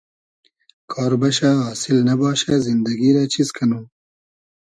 کار 0.91 1.11
بئشۂ 1.21 1.49
آسیل 1.69 1.97
نئباشۂ 2.07 2.55
زیندئگی 2.65 3.09
رۂ 3.15 3.23
چیز 3.33 3.47
کئنوم 3.55 3.85